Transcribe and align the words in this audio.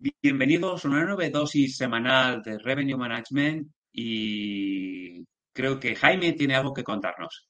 Bienvenidos 0.00 0.84
a 0.84 0.88
una 0.88 1.04
nueva 1.04 1.28
dosis 1.28 1.76
semanal 1.76 2.40
de 2.44 2.56
Revenue 2.58 2.96
Management 2.96 3.68
y 3.90 5.24
creo 5.52 5.80
que 5.80 5.96
Jaime 5.96 6.34
tiene 6.34 6.54
algo 6.54 6.72
que 6.72 6.84
contarnos. 6.84 7.48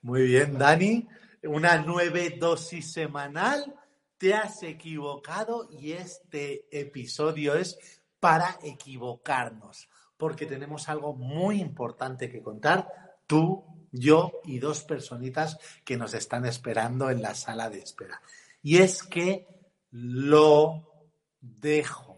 Muy 0.00 0.22
bien, 0.22 0.56
Dani. 0.56 1.06
Una 1.42 1.76
nueva 1.76 2.20
dosis 2.38 2.90
semanal. 2.90 3.74
Te 4.16 4.32
has 4.32 4.62
equivocado 4.62 5.68
y 5.70 5.92
este 5.92 6.68
episodio 6.70 7.54
es 7.54 7.78
para 8.18 8.58
equivocarnos, 8.62 9.90
porque 10.16 10.46
tenemos 10.46 10.88
algo 10.88 11.14
muy 11.14 11.60
importante 11.60 12.30
que 12.30 12.40
contar. 12.40 12.88
Tú, 13.26 13.62
yo 13.92 14.40
y 14.44 14.58
dos 14.58 14.84
personitas 14.84 15.58
que 15.84 15.98
nos 15.98 16.14
están 16.14 16.46
esperando 16.46 17.10
en 17.10 17.20
la 17.20 17.34
sala 17.34 17.68
de 17.68 17.80
espera. 17.80 18.22
Y 18.62 18.78
es 18.78 19.02
que 19.02 19.46
lo 19.90 20.95
dejo. 21.40 22.16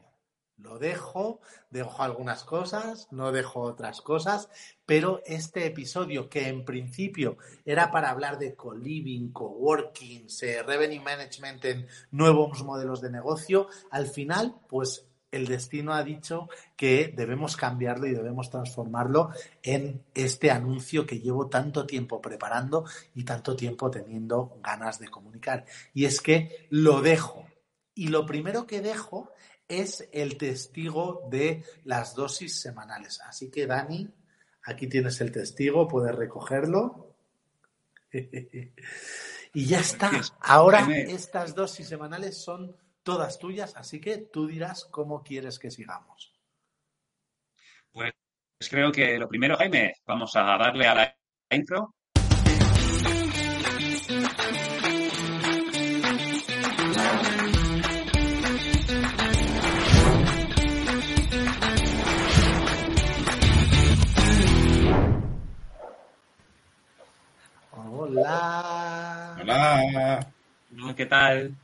Lo 0.56 0.80
dejo, 0.80 1.40
dejo 1.70 2.02
algunas 2.02 2.42
cosas, 2.42 3.06
no 3.12 3.30
dejo 3.30 3.60
otras 3.60 4.00
cosas, 4.00 4.48
pero 4.84 5.22
este 5.24 5.66
episodio 5.66 6.28
que 6.28 6.48
en 6.48 6.64
principio 6.64 7.38
era 7.64 7.92
para 7.92 8.10
hablar 8.10 8.40
de 8.40 8.56
co-living, 8.56 9.30
co-working, 9.30 10.26
revenue 10.66 11.00
management 11.00 11.64
en 11.64 11.86
nuevos 12.10 12.64
modelos 12.64 13.00
de 13.00 13.10
negocio, 13.10 13.68
al 13.92 14.08
final, 14.08 14.56
pues 14.68 15.08
el 15.30 15.46
destino 15.46 15.92
ha 15.92 16.02
dicho 16.02 16.48
que 16.76 17.12
debemos 17.14 17.56
cambiarlo 17.56 18.06
y 18.06 18.14
debemos 18.14 18.50
transformarlo 18.50 19.30
en 19.62 20.02
este 20.14 20.50
anuncio 20.50 21.06
que 21.06 21.20
llevo 21.20 21.48
tanto 21.48 21.86
tiempo 21.86 22.20
preparando 22.20 22.84
y 23.14 23.24
tanto 23.24 23.54
tiempo 23.54 23.90
teniendo 23.90 24.58
ganas 24.62 24.98
de 24.98 25.08
comunicar. 25.08 25.66
Y 25.92 26.06
es 26.06 26.20
que 26.20 26.66
lo 26.70 27.00
dejo. 27.02 27.46
Y 27.98 28.08
lo 28.10 28.24
primero 28.24 28.64
que 28.64 28.80
dejo 28.80 29.32
es 29.66 30.08
el 30.12 30.38
testigo 30.38 31.26
de 31.28 31.64
las 31.82 32.14
dosis 32.14 32.60
semanales. 32.60 33.20
Así 33.26 33.50
que, 33.50 33.66
Dani, 33.66 34.08
aquí 34.62 34.86
tienes 34.86 35.20
el 35.20 35.32
testigo, 35.32 35.88
puedes 35.88 36.14
recogerlo. 36.14 37.16
y 38.12 39.66
ya 39.66 39.80
está. 39.80 40.12
Ahora 40.38 40.86
estas 40.96 41.56
dosis 41.56 41.88
semanales 41.88 42.40
son 42.40 42.76
todas 43.02 43.36
tuyas, 43.36 43.74
así 43.74 44.00
que 44.00 44.18
tú 44.18 44.46
dirás 44.46 44.84
cómo 44.84 45.24
quieres 45.24 45.58
que 45.58 45.72
sigamos. 45.72 46.32
Pues 47.90 48.12
creo 48.70 48.92
que 48.92 49.18
lo 49.18 49.28
primero, 49.28 49.56
Jaime, 49.56 49.94
vamos 50.06 50.36
a 50.36 50.42
darle 50.56 50.86
a 50.86 50.94
la 50.94 51.16
intro 51.50 51.96
Hola. 68.08 69.36
Hola. 69.38 70.26
¿Qué 70.96 71.06
tal? 71.06 71.54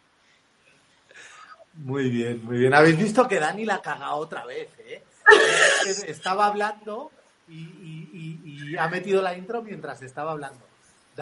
Muy 1.72 2.10
bien, 2.10 2.44
muy 2.44 2.58
bien. 2.58 2.74
Habéis 2.74 2.98
visto 2.98 3.26
que 3.26 3.40
Dani 3.40 3.64
la 3.64 3.80
caga 3.80 4.14
otra 4.14 4.44
vez, 4.44 4.68
¿eh? 4.78 5.02
Estaba 6.06 6.46
hablando 6.46 7.10
y, 7.48 8.76
ha 8.76 8.88
metido 8.88 9.22
la 9.22 9.36
intro 9.36 9.62
mientras 9.62 10.02
estaba 10.02 10.32
hablando. 10.32 10.60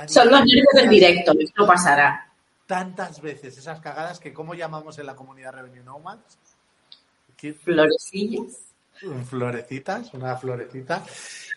Son 0.07 0.29
los 0.29 0.41
nervios 0.41 0.67
del 0.75 0.89
directo, 0.89 1.33
esto 1.39 1.67
pasará. 1.67 2.29
Tantas 2.67 3.21
veces 3.21 3.57
esas 3.57 3.81
cagadas 3.81 4.19
que, 4.19 4.33
¿cómo 4.33 4.55
llamamos 4.55 4.99
en 4.99 5.07
la 5.07 5.15
comunidad 5.15 5.53
Revenue 5.53 5.85
Nomads? 5.85 6.39
Florecillas. 7.63 8.72
Florecitas, 9.25 10.15
una 10.15 10.37
florecita. 10.37 11.05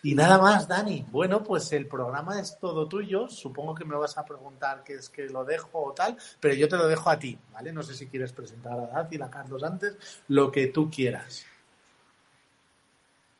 Y 0.02 0.14
nada 0.14 0.38
más, 0.38 0.66
Dani. 0.66 1.04
Bueno, 1.10 1.42
pues 1.42 1.72
el 1.72 1.86
programa 1.86 2.40
es 2.40 2.58
todo 2.58 2.88
tuyo. 2.88 3.28
Supongo 3.28 3.74
que 3.74 3.84
me 3.84 3.96
vas 3.96 4.18
a 4.18 4.24
preguntar 4.24 4.82
qué 4.84 4.94
es 4.94 5.08
que 5.08 5.28
lo 5.28 5.44
dejo 5.44 5.84
o 5.84 5.92
tal, 5.92 6.16
pero 6.40 6.54
yo 6.54 6.68
te 6.68 6.76
lo 6.76 6.86
dejo 6.88 7.10
a 7.10 7.18
ti, 7.18 7.38
¿vale? 7.52 7.72
No 7.72 7.82
sé 7.82 7.94
si 7.94 8.06
quieres 8.08 8.32
presentar 8.32 8.72
a 8.72 8.86
Dani, 8.86 9.22
a 9.22 9.30
Carlos 9.30 9.62
antes, 9.62 9.96
lo 10.28 10.50
que 10.50 10.68
tú 10.68 10.90
quieras. 10.90 11.46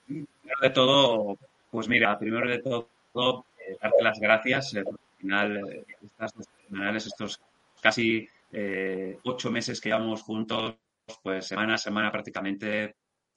Primero 0.07 0.61
de 0.63 0.71
todo, 0.71 1.39
pues 1.71 1.89
mira, 1.89 2.19
primero 2.19 2.49
de 2.49 2.59
todo, 2.61 2.89
eh, 3.59 3.77
darte 3.83 4.03
las 4.03 4.19
gracias. 4.21 4.75
Eh, 4.75 4.81
al 4.81 4.99
final, 5.19 5.57
eh, 5.57 5.85
estas 6.03 6.33
semanales, 6.67 7.07
estos 7.07 7.41
casi 7.81 8.29
ocho 9.25 9.51
meses 9.51 9.81
que 9.81 9.91
llevamos 9.91 10.23
juntos, 10.23 10.77
pues 11.23 11.47
semana 11.47 11.75
a 11.75 11.79
semana 11.79 12.11
prácticamente 12.11 12.95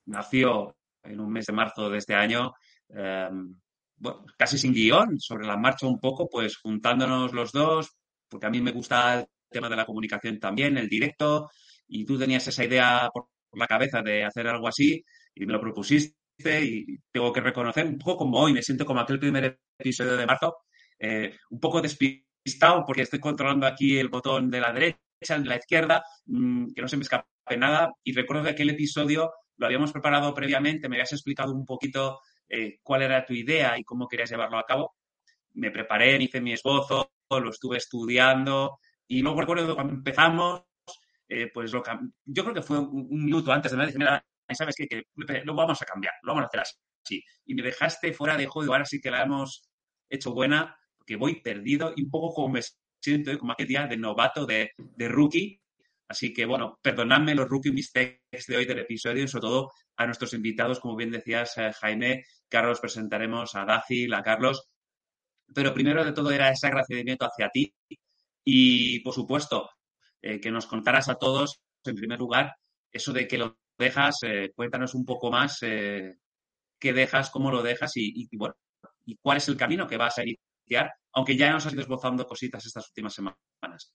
nació 0.10 0.76
en 1.04 1.20
un 1.20 1.32
mes 1.32 1.46
de 1.46 1.54
marzo 1.54 1.90
de 1.90 1.98
este 1.98 2.14
año 2.14 2.54
Em, 2.90 3.56
bueno, 3.98 4.26
casi 4.38 4.58
sin 4.58 4.74
guion, 4.74 5.20
sobre 5.20 5.46
la 5.48 5.58
marcha 5.58 5.88
un 5.88 6.00
poco, 6.00 6.28
pues 6.30 6.58
juntándonos 6.58 7.34
los 7.34 7.52
dos, 7.52 7.98
porque 8.30 8.48
a 8.48 8.50
mí 8.50 8.62
me 8.62 8.72
gusta 8.72 9.20
el 9.20 9.28
tema 9.50 9.70
de 9.70 9.76
la 9.76 9.86
comunicación 9.86 10.40
también, 10.40 10.78
el 10.78 10.90
directo, 10.90 11.50
y 11.88 12.06
tú 12.06 12.18
tenías 12.18 12.48
esa 12.48 12.64
idea 12.64 13.10
por 13.14 13.28
la 13.54 13.68
cabeza 13.68 14.02
de 14.02 14.24
hacer 14.24 14.48
algo 14.48 14.68
así 14.68 15.04
y 15.36 15.46
me 15.46 15.54
lo 15.54 15.62
propusiste 15.62 16.16
y 16.64 17.00
tengo 17.12 17.34
que 17.34 17.42
reconocer, 17.42 17.86
un 17.86 17.98
poco 17.98 18.18
como 18.18 18.40
hoy, 18.40 18.54
me 18.54 18.62
siento 18.62 18.86
como 18.86 19.02
aquel 19.02 19.20
primer 19.20 19.60
episodio 19.78 20.16
de 20.18 20.26
marzo, 20.26 20.58
eh, 21.00 21.36
un 21.50 21.60
poco 21.60 21.82
despistado 21.82 22.84
porque 22.86 23.04
estoy 23.04 23.20
controlando 23.20 23.68
aquí 23.68 23.98
el 23.98 24.10
botón 24.10 24.50
de 24.50 24.62
la 24.62 24.72
derecha, 24.72 25.00
de 25.38 25.46
la 25.46 25.58
izquierda, 25.58 26.04
mm, 26.26 26.74
que 26.74 26.82
no 26.82 26.88
se 26.88 26.98
me 26.98 27.04
escape 27.04 27.26
nada 27.58 27.92
y 28.04 28.14
recuerdo 28.14 28.44
que 28.44 28.52
aquel 28.52 28.70
episodio 28.70 29.32
lo 29.60 29.66
habíamos 29.66 29.92
preparado 29.92 30.34
previamente, 30.34 30.88
me 30.88 30.96
habías 30.96 31.12
explicado 31.12 31.54
un 31.54 31.66
poquito 31.66 32.22
eh, 32.48 32.80
cuál 32.82 33.04
era 33.04 33.26
tu 33.26 33.34
idea 33.34 33.78
y 33.78 33.84
cómo 33.84 34.08
querías 34.08 34.30
llevarlo 34.30 34.58
a 34.58 34.66
cabo. 34.66 34.96
Me 35.54 35.70
preparé, 35.70 36.18
me 36.18 36.24
hice 36.24 36.40
mi 36.40 36.54
esbozo, 36.54 37.12
lo 37.30 37.50
estuve 37.50 37.78
estudiando 37.78 38.80
y 39.08 39.22
luego 39.22 39.42
recuerdo 39.42 39.76
cuando 39.76 39.94
empezamos, 39.94 40.64
eh, 41.28 41.52
pues 41.54 41.74
lo, 41.74 41.84
yo 42.26 42.44
creo 42.44 42.56
que 42.56 42.62
fue 42.62 42.80
un, 42.80 43.10
minuto 43.10 43.52
antes 43.52 43.72
de 43.72 43.78
me 43.78 43.86
decir, 43.86 44.00
mira, 44.00 44.26
¿sabes 44.52 44.76
qué? 44.78 44.88
Que 44.88 45.04
lo 45.44 45.54
vamos 45.54 45.82
a 45.82 45.86
cambiar, 45.86 46.14
lo 46.24 46.32
vamos 46.32 46.46
a 46.46 46.48
hacer 46.48 46.62
así. 46.62 47.24
Y 47.46 47.54
me 47.54 47.62
dejaste 47.62 48.14
fuera 48.14 48.38
de 48.38 48.48
juego, 48.48 48.72
ahora 48.72 48.86
sí 48.86 49.02
que 49.02 49.12
la 49.12 49.24
hemos 49.24 49.70
hecho 50.10 50.34
buena, 50.34 50.78
porque 50.98 51.18
voy 51.18 51.42
perdido 51.42 51.94
y 51.98 52.04
un 52.04 52.10
poco 52.10 52.34
como 52.34 52.54
me 52.54 52.62
siento 53.02 53.38
como 53.38 53.52
aquel 53.52 53.68
día 53.68 53.88
de 53.88 53.98
novato, 53.98 54.46
de, 54.46 54.72
de 54.78 55.08
rookie, 55.10 55.62
Así 56.10 56.34
que, 56.34 56.46
bueno, 56.46 56.80
perdonadme 56.82 57.36
los 57.36 57.48
rookie 57.48 57.72
mistakes 57.72 58.46
de 58.48 58.58
hoy 58.58 58.66
del 58.66 58.80
episodio, 58.80 59.28
sobre 59.28 59.42
todo 59.44 59.72
a 59.96 60.06
nuestros 60.08 60.34
invitados, 60.34 60.80
como 60.80 60.96
bien 60.96 61.12
decías, 61.12 61.56
eh, 61.60 61.72
Jaime, 61.80 62.24
Carlos, 62.48 62.80
presentaremos 62.80 63.54
a 63.54 63.64
Daci, 63.64 64.12
a 64.12 64.24
Carlos. 64.24 64.68
Pero 65.54 65.74
primero 65.74 66.04
de 66.04 66.12
todo 66.12 66.32
era 66.32 66.50
ese 66.50 66.68
agradecimiento 66.68 67.26
hacia 67.26 67.50
ti 67.50 67.72
y, 68.44 69.00
por 69.02 69.14
supuesto, 69.14 69.70
eh, 70.22 70.40
que 70.40 70.50
nos 70.52 70.66
contaras 70.66 71.10
a 71.10 71.16
todos, 71.16 71.62
en 71.86 71.96
primer 71.96 72.18
lugar, 72.18 72.56
eso 72.92 73.14
de 73.14 73.28
que 73.28 73.38
lo 73.38 73.60
dejas, 73.78 74.18
eh, 74.24 74.52
cuéntanos 74.56 74.96
un 74.96 75.06
poco 75.06 75.30
más 75.32 75.60
qué 75.60 76.94
dejas, 76.94 77.30
cómo 77.30 77.52
lo 77.52 77.62
dejas 77.62 77.96
y, 77.98 78.28
y, 78.32 78.36
bueno, 78.36 78.56
y 79.06 79.16
cuál 79.18 79.38
es 79.38 79.48
el 79.48 79.58
camino 79.58 79.88
que 79.88 79.98
vas 79.98 80.18
a 80.18 80.24
iniciar, 80.24 80.92
aunque 81.14 81.38
ya 81.38 81.52
nos 81.52 81.66
has 81.68 81.74
ido 81.74 81.84
esbozando 81.84 82.26
cositas 82.26 82.66
estas 82.66 82.88
últimas 82.88 83.14
semanas. 83.14 83.94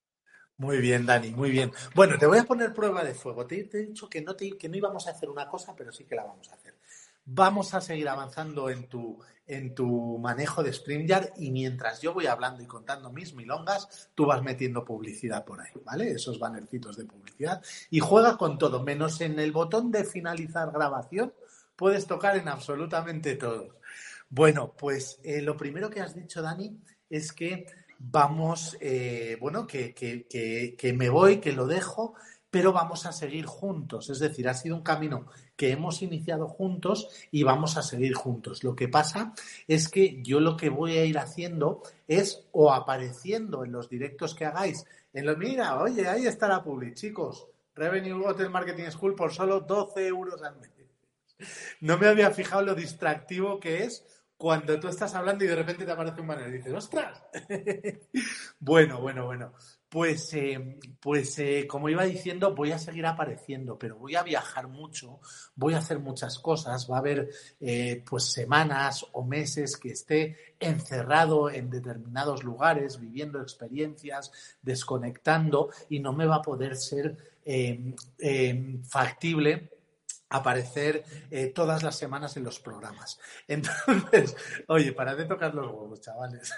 Muy 0.56 0.78
bien, 0.78 1.04
Dani, 1.04 1.30
muy 1.30 1.50
bien. 1.50 1.72
Bueno, 1.94 2.16
te 2.16 2.26
voy 2.26 2.38
a 2.38 2.44
poner 2.44 2.72
prueba 2.72 3.02
de 3.02 3.14
fuego. 3.14 3.44
Te, 3.46 3.68
he 3.72 3.86
dicho 3.86 4.08
que 4.08 4.22
no, 4.22 4.32
no 4.34 4.76
íbamos 4.76 5.06
a 5.06 5.10
hacer 5.10 5.28
una 5.28 5.48
cosa, 5.48 5.74
pero 5.76 5.92
sí 5.92 6.04
que 6.04 6.14
la 6.14 6.24
vamos 6.24 6.48
a 6.50 6.54
hacer. 6.54 6.74
Vamos 7.26 7.74
a 7.74 7.80
seguir 7.80 8.08
avanzando 8.08 8.70
en 8.70 8.86
tu, 8.88 9.18
en 9.46 9.74
tu 9.74 10.18
manejo 10.18 10.62
de 10.62 10.72
StreamYard 10.72 11.32
y 11.38 11.50
mientras 11.50 12.00
yo 12.00 12.14
voy 12.14 12.26
hablando 12.26 12.62
y 12.62 12.66
contando 12.66 13.10
mis 13.10 13.34
milongas, 13.34 14.10
tú 14.14 14.26
vas 14.26 14.42
metiendo 14.42 14.84
publicidad 14.84 15.44
por 15.44 15.60
ahí, 15.60 15.72
¿vale? 15.84 16.12
Esos 16.12 16.38
bannercitos 16.38 16.96
de 16.96 17.06
publicidad. 17.06 17.62
Y 17.90 17.98
juega 18.00 18.36
con 18.36 18.56
todo, 18.56 18.82
menos 18.82 19.20
en 19.22 19.38
el 19.40 19.50
botón 19.50 19.90
de 19.90 20.04
finalizar 20.04 20.70
grabación, 20.70 21.34
puedes 21.74 22.06
tocar 22.06 22.36
en 22.36 22.48
absolutamente 22.48 23.34
todo. 23.34 23.80
Bueno, 24.30 24.74
pues 24.76 25.18
eh, 25.24 25.42
lo 25.42 25.56
primero 25.56 25.90
que 25.90 26.00
has 26.00 26.14
dicho, 26.14 26.42
Dani, 26.42 26.78
es 27.10 27.32
que 27.32 27.66
vamos, 27.98 28.76
eh, 28.80 29.36
bueno, 29.40 29.66
que, 29.66 29.94
que, 29.94 30.74
que, 30.76 30.92
me 30.92 31.08
voy, 31.08 31.38
que 31.38 31.52
lo 31.52 31.66
dejo, 31.66 32.14
pero 32.50 32.72
vamos 32.72 33.06
a 33.06 33.12
seguir 33.12 33.46
juntos. 33.46 34.10
Es 34.10 34.18
decir, 34.18 34.48
ha 34.48 34.54
sido 34.54 34.76
un 34.76 34.82
camino 34.82 35.26
que 35.56 35.70
hemos 35.70 36.02
iniciado 36.02 36.48
juntos 36.48 37.08
y 37.30 37.42
vamos 37.42 37.76
a 37.76 37.82
seguir 37.82 38.14
juntos. 38.14 38.64
Lo 38.64 38.76
que 38.76 38.88
pasa 38.88 39.34
es 39.66 39.88
que 39.88 40.22
yo 40.22 40.40
lo 40.40 40.56
que 40.56 40.68
voy 40.68 40.98
a 40.98 41.04
ir 41.04 41.18
haciendo 41.18 41.82
es 42.06 42.46
o 42.52 42.72
apareciendo 42.72 43.64
en 43.64 43.72
los 43.72 43.88
directos 43.88 44.34
que 44.34 44.44
hagáis, 44.44 44.84
en 45.12 45.26
los, 45.26 45.38
mira, 45.38 45.80
oye, 45.80 46.08
ahí 46.08 46.26
está 46.26 46.48
la 46.48 46.62
public, 46.62 46.94
chicos, 46.94 47.46
Revenue 47.74 48.24
Hotel 48.26 48.50
Marketing 48.50 48.90
School 48.90 49.14
por 49.14 49.32
solo 49.32 49.60
12 49.60 50.06
euros 50.06 50.42
al 50.42 50.56
mes. 50.56 50.70
No 51.80 51.98
me 51.98 52.06
había 52.06 52.30
fijado 52.30 52.62
lo 52.62 52.74
distractivo 52.74 53.58
que 53.58 53.84
es 53.84 54.04
cuando 54.36 54.78
tú 54.80 54.88
estás 54.88 55.14
hablando 55.14 55.44
y 55.44 55.48
de 55.48 55.56
repente 55.56 55.84
te 55.84 55.92
aparece 55.92 56.20
un 56.20 56.26
banner 56.26 56.48
y 56.48 56.58
dices, 56.58 56.72
¡ostras! 56.72 57.22
bueno, 58.58 59.00
bueno, 59.00 59.26
bueno. 59.26 59.52
Pues, 59.88 60.34
eh, 60.34 60.80
pues 60.98 61.38
eh, 61.38 61.68
como 61.68 61.88
iba 61.88 62.02
diciendo, 62.02 62.52
voy 62.52 62.72
a 62.72 62.78
seguir 62.78 63.06
apareciendo, 63.06 63.78
pero 63.78 63.96
voy 63.96 64.16
a 64.16 64.24
viajar 64.24 64.66
mucho, 64.66 65.20
voy 65.54 65.74
a 65.74 65.78
hacer 65.78 66.00
muchas 66.00 66.40
cosas, 66.40 66.90
va 66.90 66.96
a 66.96 66.98
haber 66.98 67.30
eh, 67.60 68.02
pues 68.04 68.32
semanas 68.32 69.06
o 69.12 69.22
meses 69.22 69.76
que 69.76 69.90
esté 69.90 70.36
encerrado 70.58 71.48
en 71.48 71.70
determinados 71.70 72.42
lugares, 72.42 72.98
viviendo 72.98 73.40
experiencias, 73.40 74.32
desconectando 74.62 75.70
y 75.88 76.00
no 76.00 76.12
me 76.12 76.26
va 76.26 76.36
a 76.36 76.42
poder 76.42 76.76
ser 76.76 77.16
factible 78.88 79.73
aparecer 80.36 81.04
todas 81.54 81.82
las 81.82 81.96
semanas 81.96 82.36
en 82.36 82.44
los 82.44 82.60
programas. 82.60 83.18
Entonces, 83.48 84.36
oye, 84.68 84.92
para 84.92 85.14
de 85.14 85.24
tocar 85.24 85.54
los 85.54 85.66
huevos, 85.66 86.00
chavales. 86.00 86.52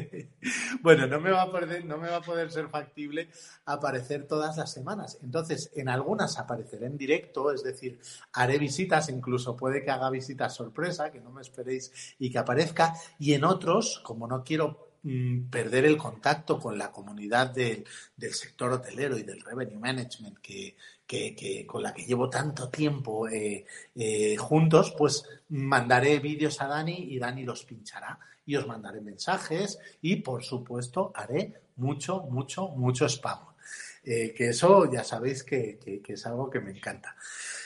bueno, 0.82 1.06
no 1.06 1.20
me, 1.20 1.30
va 1.30 1.42
a 1.42 1.50
poder, 1.50 1.84
no 1.84 1.98
me 1.98 2.08
va 2.08 2.16
a 2.16 2.22
poder 2.22 2.50
ser 2.50 2.68
factible 2.68 3.28
aparecer 3.64 4.26
todas 4.26 4.56
las 4.56 4.72
semanas. 4.72 5.18
Entonces, 5.22 5.70
en 5.74 5.88
algunas 5.88 6.38
apareceré 6.38 6.86
en 6.86 6.96
directo, 6.96 7.52
es 7.52 7.62
decir, 7.62 8.00
haré 8.32 8.58
visitas, 8.58 9.08
incluso 9.08 9.56
puede 9.56 9.82
que 9.82 9.90
haga 9.90 10.10
visitas 10.10 10.54
sorpresa, 10.54 11.10
que 11.10 11.20
no 11.20 11.30
me 11.30 11.42
esperéis 11.42 12.14
y 12.18 12.30
que 12.30 12.38
aparezca. 12.38 12.94
Y 13.18 13.34
en 13.34 13.44
otros, 13.44 14.00
como 14.02 14.26
no 14.26 14.42
quiero 14.44 14.96
mm, 15.02 15.50
perder 15.50 15.84
el 15.84 15.96
contacto 15.96 16.58
con 16.58 16.78
la 16.78 16.90
comunidad 16.90 17.50
del, 17.50 17.84
sector 18.32 18.72
hotelero 18.72 19.18
y 19.18 19.22
del 19.22 19.40
revenue 19.40 19.78
management 19.78 20.38
que, 20.38 20.76
con 21.66 21.82
la 21.82 21.92
que 21.92 22.04
llevo 22.04 22.28
tanto 22.28 22.68
tiempo 22.68 23.28
eh, 23.28 23.64
eh, 23.94 24.36
juntos, 24.36 24.94
pues 24.96 25.24
mandaré 25.50 26.18
vídeos 26.18 26.60
a 26.60 26.66
Dani 26.66 26.96
y 27.10 27.18
Dani 27.18 27.44
los 27.44 27.64
pinchará 27.64 28.18
y 28.46 28.56
os 28.56 28.66
mandaré 28.66 29.00
mensajes 29.00 29.78
y, 30.00 30.16
por 30.16 30.42
supuesto, 30.42 31.12
haré 31.14 31.62
mucho, 31.76 32.22
mucho, 32.22 32.68
mucho 32.68 33.06
spam. 33.08 33.38
Eh, 34.04 34.34
que 34.36 34.48
eso 34.48 34.90
ya 34.90 35.04
sabéis 35.04 35.44
que, 35.44 35.78
es 36.06 36.26
algo 36.26 36.50
que 36.50 36.60
me 36.60 36.72
encanta. 36.72 37.14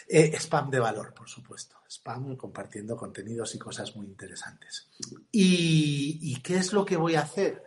Spam 0.09 0.71
de 0.71 0.79
valor, 0.79 1.15
por 1.15 1.29
supuesto. 1.29 1.77
Spam 1.89 2.37
compartiendo 2.37 2.97
contenidos 2.97 3.55
y 3.55 3.59
cosas 3.59 3.97
muy 3.97 4.07
interesantes. 4.07 4.89
¿Y, 5.33 6.41
qué 6.43 6.57
es 6.57 6.73
lo 6.73 6.85
que 6.85 6.97
voy 6.97 7.15
a 7.15 7.23
hacer? 7.23 7.63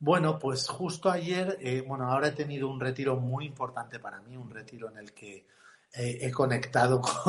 Bueno, 0.00 0.38
pues 0.38 0.66
justo 0.66 1.10
ayer, 1.10 1.58
eh, 1.60 1.84
bueno, 1.86 2.10
ahora 2.10 2.28
he 2.28 2.32
tenido 2.32 2.68
un 2.68 2.80
retiro 2.80 3.16
muy 3.16 3.44
importante 3.44 3.98
para 3.98 4.20
mí, 4.22 4.34
un 4.34 4.50
retiro 4.50 4.90
en 4.90 4.96
el 4.96 5.12
que 5.12 5.46
he 5.92 6.30
conectado 6.30 7.00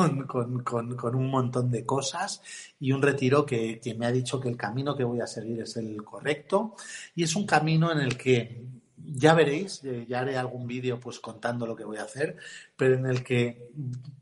con, 0.64 1.16
un 1.16 1.30
montón 1.30 1.70
de 1.70 1.84
cosas 1.84 2.42
y 2.78 2.92
un 2.92 3.02
retiro 3.02 3.44
que, 3.44 3.80
me 3.98 4.06
ha 4.06 4.12
dicho 4.12 4.40
que 4.40 4.48
el 4.48 4.56
camino 4.56 4.96
que 4.96 5.04
voy 5.04 5.20
a 5.20 5.26
seguir 5.26 5.60
es 5.60 5.76
el 5.76 6.02
correcto. 6.02 6.74
Y 7.14 7.24
es 7.24 7.36
un 7.36 7.46
camino 7.46 7.92
en 7.92 7.98
el 7.98 8.16
que 8.16 8.64
ya 8.96 9.34
veréis, 9.34 9.82
eh, 9.84 10.06
ya 10.08 10.20
haré 10.20 10.38
algún 10.38 10.66
vídeo 10.66 11.00
pues 11.00 11.18
contando 11.20 11.66
lo 11.66 11.76
que 11.76 11.84
voy 11.84 11.98
a 11.98 12.04
hacer, 12.04 12.36
pero 12.76 12.94
en 12.94 13.06
el 13.06 13.22
que 13.22 13.70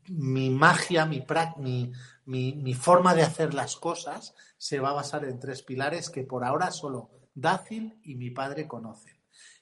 mi 0.09 0.49
magia, 0.49 1.05
mi, 1.05 1.23
mi, 2.25 2.53
mi 2.53 2.73
forma 2.73 3.13
de 3.13 3.21
hacer 3.21 3.53
las 3.53 3.77
cosas 3.77 4.33
se 4.57 4.79
va 4.79 4.89
a 4.89 4.93
basar 4.93 5.23
en 5.23 5.39
tres 5.39 5.61
pilares 5.61 6.09
que 6.09 6.23
por 6.23 6.43
ahora 6.43 6.71
solo 6.71 7.20
Dácil 7.33 7.99
y 8.03 8.15
mi 8.15 8.29
padre 8.29 8.67
conocen, 8.67 9.15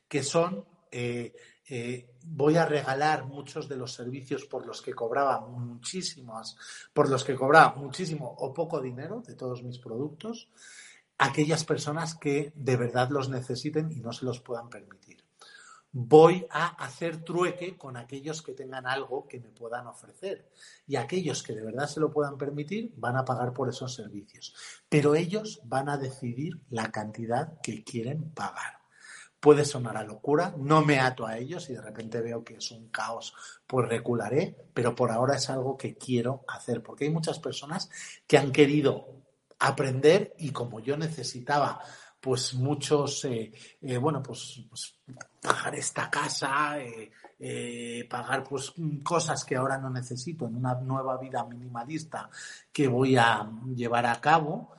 que 0.08 0.24
son 0.24 0.66
eh, 0.92 1.34
eh, 1.72 2.16
voy 2.24 2.58
a 2.58 2.66
regalar 2.66 3.26
muchos 3.26 3.70
de 3.70 3.76
los 3.78 3.94
servicios 3.94 4.46
por 4.46 4.66
los 4.66 4.82
que 4.82 4.94
cobraba 4.94 5.42
muchísimas, 5.42 6.58
por 6.94 7.10
los 7.10 7.24
que 7.24 7.36
cobraba 7.36 7.76
muchísimo 7.76 8.36
o 8.40 8.54
poco 8.54 8.82
dinero 8.82 9.22
de 9.22 9.36
todos 9.36 9.62
mis 9.64 9.78
productos, 9.78 10.50
a 11.18 11.28
aquellas 11.28 11.64
personas 11.66 12.16
que 12.16 12.54
de 12.56 12.78
verdad 12.78 13.10
los 13.10 13.30
necesiten 13.30 13.92
y 13.92 14.00
no 14.00 14.14
se 14.14 14.26
los 14.26 14.40
puedan 14.40 14.70
permitir. 14.70 15.09
Voy 15.92 16.46
a 16.52 16.68
hacer 16.84 17.24
trueque 17.24 17.76
con 17.76 17.98
aquellos 17.98 18.44
que 18.44 18.54
tengan 18.54 18.86
algo 18.86 19.28
que 19.28 19.40
me 19.40 19.50
puedan 19.50 19.88
ofrecer. 19.88 20.52
Y 20.86 20.98
aquellos 20.98 21.42
que 21.42 21.56
de 21.56 21.64
verdad 21.64 21.88
se 21.88 22.00
lo 22.00 22.12
puedan 22.12 22.38
permitir 22.38 22.94
van 22.96 23.18
a 23.18 23.26
pagar 23.26 23.54
por 23.54 23.70
esos 23.70 23.96
servicios, 23.96 24.54
pero 24.88 25.16
ellos 25.16 25.62
van 25.64 25.90
a 25.90 25.98
decidir 25.98 26.62
la 26.70 26.92
cantidad 26.92 27.60
que 27.62 27.84
quieren 27.84 28.32
pagar. 28.32 28.80
Puede 29.40 29.64
sonar 29.64 29.96
a 29.96 30.04
locura, 30.04 30.54
no 30.58 30.84
me 30.84 31.00
ato 31.00 31.26
a 31.26 31.38
ellos 31.38 31.70
y 31.70 31.74
de 31.74 31.82
repente 31.82 32.22
veo 32.22 32.44
que 32.44 32.56
es 32.56 32.72
un 32.72 32.90
caos, 32.90 33.34
pues 33.66 33.88
recularé, 33.88 34.68
pero 34.74 34.94
por 34.94 35.12
ahora 35.12 35.38
es 35.38 35.50
algo 35.50 35.78
que 35.78 35.96
quiero 35.96 36.44
hacer, 36.48 36.84
porque 36.84 37.06
hay 37.06 37.10
muchas 37.10 37.40
personas 37.40 37.90
que 38.28 38.38
han 38.38 38.52
querido 38.52 39.24
aprender 39.60 40.36
y 40.38 40.52
como 40.52 40.82
yo 40.82 40.98
necesitaba 40.98 41.82
pues 42.20 42.54
muchos, 42.54 43.26
eh, 43.26 43.52
eh, 43.82 43.98
bueno, 43.98 44.22
pues, 44.22 44.64
pues, 44.70 44.96
pagar 45.42 45.76
esta 45.76 46.10
casa, 46.10 46.78
eh, 46.80 48.08
pagar 48.10 48.44
pues 48.44 48.74
cosas 49.04 49.46
que 49.46 49.56
ahora 49.56 49.78
no 49.78 49.90
necesito 49.90 50.48
en 50.48 50.58
una 50.58 50.76
nueva 50.76 51.18
vida 51.18 51.46
minimalista 51.46 52.30
que 52.72 52.88
voy 52.90 53.16
a 53.16 53.50
llevar 53.74 54.06
a 54.06 54.20
cabo, 54.20 54.74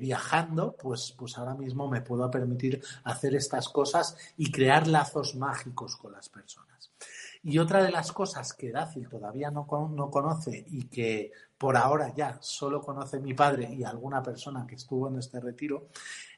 viajando, 0.00 0.74
pues, 0.76 1.14
pues 1.16 1.38
ahora 1.38 1.54
mismo 1.54 1.86
me 1.88 2.00
puedo 2.00 2.28
permitir 2.28 2.82
hacer 3.04 3.36
estas 3.36 3.68
cosas 3.68 4.16
y 4.36 4.50
crear 4.50 4.88
lazos 4.88 5.36
mágicos 5.36 5.96
con 5.96 6.10
las 6.12 6.28
personas. 6.28 6.90
Y 7.44 7.58
otra 7.58 7.82
de 7.82 7.90
las 7.90 8.12
cosas 8.12 8.52
que 8.52 8.70
Dácil 8.70 9.08
todavía 9.08 9.50
no, 9.50 9.66
no 9.90 10.10
conoce 10.10 10.64
y 10.68 10.84
que 10.84 11.32
por 11.58 11.76
ahora 11.76 12.14
ya 12.14 12.38
solo 12.40 12.80
conoce 12.80 13.18
mi 13.18 13.34
padre 13.34 13.72
y 13.72 13.82
alguna 13.82 14.22
persona 14.22 14.66
que 14.66 14.76
estuvo 14.76 15.08
en 15.08 15.18
este 15.18 15.40
retiro, 15.40 15.88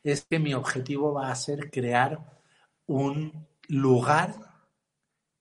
es 0.04 0.26
que 0.26 0.38
mi 0.38 0.54
objetivo 0.54 1.14
va 1.14 1.30
a 1.30 1.34
ser 1.34 1.70
crear 1.70 2.40
un 2.86 3.48
lugar 3.68 4.34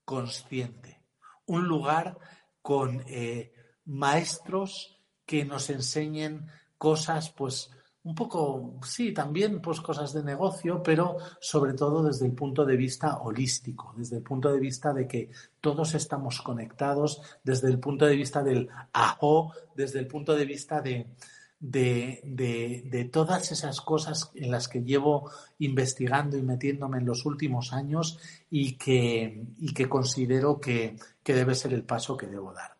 consciente, 0.05 1.03
un 1.45 1.67
lugar 1.67 2.17
con 2.61 3.03
eh, 3.07 3.53
maestros 3.85 5.01
que 5.25 5.43
nos 5.43 5.69
enseñen 5.69 6.47
cosas, 6.77 7.29
pues 7.29 7.71
un 8.03 8.15
poco, 8.15 8.79
sí, 8.85 9.13
también 9.13 9.61
pues 9.61 9.79
cosas 9.79 10.11
de 10.13 10.23
negocio, 10.23 10.83
pero 10.83 11.17
sobre 11.39 11.73
todo 11.73 12.03
desde 12.03 12.25
el 12.25 12.33
punto 12.33 12.65
de 12.65 12.75
vista 12.75 13.19
holístico, 13.19 13.93
desde 13.97 14.17
el 14.17 14.23
punto 14.23 14.51
de 14.51 14.59
vista 14.59 14.93
de 14.93 15.07
que 15.07 15.29
todos 15.61 15.93
estamos 15.93 16.41
conectados, 16.41 17.21
desde 17.43 17.69
el 17.69 17.79
punto 17.79 18.05
de 18.05 18.17
vista 18.17 18.43
del 18.43 18.69
ajo, 18.91 19.53
desde 19.75 19.99
el 19.99 20.07
punto 20.07 20.35
de 20.35 20.45
vista 20.45 20.81
de, 20.81 21.15
de, 21.63 23.09
todas 23.11 23.51
esas 23.51 23.79
cosas 23.79 24.31
en 24.35 24.51
las 24.51 24.67
que 24.67 24.83
llevo 24.83 25.31
investigando 25.59 26.37
y 26.37 26.41
metiéndome 26.41 26.97
en 26.97 27.05
los 27.05 27.25
últimos 27.25 27.71
años 27.71 28.19
y 28.49 28.73
que, 28.77 29.45
y 29.57 29.73
que 29.73 29.87
considero 29.87 30.59
que, 30.59 30.97
que 31.23 31.33
debe 31.33 31.55
ser 31.55 31.73
el 31.73 31.83
paso 31.83 32.17
que 32.17 32.27
debo 32.27 32.53
dar. 32.53 32.75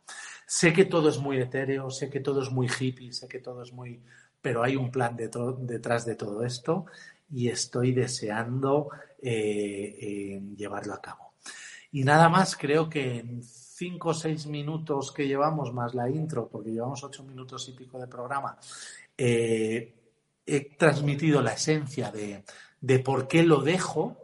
Sé 0.45 0.73
que 0.73 0.85
todo 0.85 1.09
es 1.09 1.17
muy 1.17 1.37
etéreo, 1.39 1.89
sé 1.89 2.09
que 2.09 2.19
todo 2.19 2.43
es 2.43 2.51
muy 2.51 2.67
hippie, 2.67 3.13
sé 3.13 3.27
que 3.27 3.39
todo 3.39 3.63
es 3.63 3.71
muy... 3.71 4.01
pero 4.41 4.63
hay 4.63 4.75
un 4.75 4.91
plan 4.91 5.15
detrás 5.15 6.05
de 6.05 6.15
todo 6.15 6.43
esto 6.43 6.85
y 7.31 7.47
estoy 7.47 7.93
deseando 7.93 8.89
eh, 9.21 9.97
eh, 9.99 10.41
llevarlo 10.57 10.93
a 10.93 11.01
cabo. 11.01 11.33
Y 11.91 12.03
nada 12.03 12.27
más, 12.27 12.57
creo 12.57 12.89
que 12.89 13.19
en 13.19 13.43
cinco 13.75 14.09
o 14.09 14.13
seis 14.13 14.45
minutos 14.45 15.11
que 15.11 15.27
llevamos, 15.27 15.73
más 15.73 15.95
la 15.95 16.09
intro, 16.09 16.47
porque 16.47 16.71
llevamos 16.71 17.03
ocho 17.03 17.23
minutos 17.23 17.67
y 17.69 17.71
pico 17.73 17.99
de 17.99 18.07
programa, 18.07 18.57
eh, 19.17 19.93
he 20.45 20.59
transmitido 20.77 21.41
la 21.41 21.53
esencia 21.53 22.11
de, 22.11 22.43
de 22.81 22.99
por 22.99 23.27
qué 23.27 23.43
lo 23.43 23.61
dejo 23.61 24.22